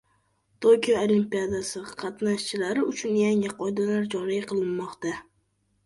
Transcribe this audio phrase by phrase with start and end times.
[0.65, 5.19] Tokio Olimpiadasi qatnashchilarilari uchun yangi qoidalar joriy qilinmoqda